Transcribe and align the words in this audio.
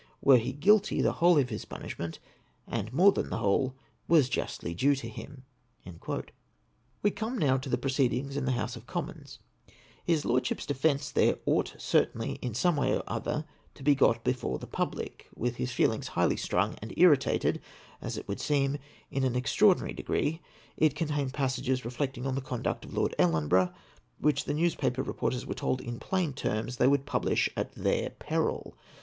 Were 0.19 0.39
he 0.39 0.51
guilty, 0.53 0.99
the 0.99 1.11
whole 1.21 1.37
of 1.37 1.49
his 1.49 1.63
pimish 1.63 1.99
ment, 1.99 2.17
and 2.67 2.91
more 2.91 3.11
than 3.11 3.29
the 3.29 3.37
whole, 3.37 3.75
was 4.07 4.29
justly 4.29 4.73
due 4.73 4.95
to 4.95 5.07
him." 5.07 5.43
We 7.03 7.11
come 7.11 7.37
now 7.37 7.57
to 7.57 7.69
the 7.69 7.77
proceedings 7.77 8.35
in 8.35 8.45
the 8.45 8.53
House 8.53 8.75
of 8.75 8.87
Commons, 8.87 9.37
His 10.03 10.25
Lordship's 10.25 10.65
defence 10.65 11.11
there 11.11 11.37
ought 11.45 11.75
certainly, 11.77 12.39
in 12.41 12.55
some 12.55 12.77
way 12.77 12.95
or 12.95 13.03
other, 13.05 13.45
to 13.75 13.83
be 13.83 13.93
got 13.93 14.23
before 14.23 14.57
the 14.57 14.65
public: 14.65 15.27
with 15.35 15.57
his 15.57 15.71
feelings 15.71 16.07
highly 16.07 16.35
strung 16.35 16.73
and 16.81 16.95
irritated, 16.97 17.61
as 18.01 18.17
it 18.17 18.27
would 18.27 18.39
seem, 18.39 18.79
in 19.11 19.23
an 19.23 19.35
extraordinary 19.35 19.93
degree, 19.93 20.41
it 20.77 20.95
contained 20.95 21.35
passages 21.35 21.85
reflecting 21.85 22.25
on 22.25 22.33
the 22.33 22.41
conduct 22.41 22.85
of 22.85 22.95
Lord 22.95 23.13
EUenborough, 23.19 23.71
which 24.17 24.45
the 24.45 24.55
newspaper 24.55 25.03
reporters 25.03 25.45
were 25.45 25.53
told 25.53 25.79
in 25.79 25.99
plain 25.99 26.33
terms 26.33 26.77
they 26.77 26.87
would 26.87 27.05
publish 27.05 27.51
at 27.55 27.71
their 27.75 28.09
peril. 28.09 28.75